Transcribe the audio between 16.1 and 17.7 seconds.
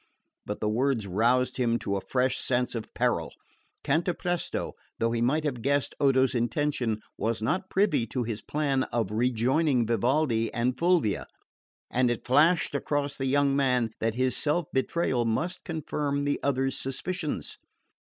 the others' suspicions.